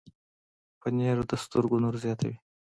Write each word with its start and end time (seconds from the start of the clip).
پنېر 0.79 1.17
د 1.29 1.31
سترګو 1.43 1.77
نور 1.83 1.95
زیاتوي. 2.03 2.35